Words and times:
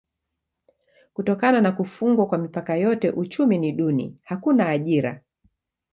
Kutokana 1.13 1.61
na 1.61 1.71
kufungwa 1.71 2.27
kwa 2.27 2.37
mipaka 2.37 2.75
yote 2.75 3.09
uchumi 3.11 3.57
ni 3.57 3.71
duni: 3.71 4.19
hakuna 4.23 4.69
ajira. 4.69 5.21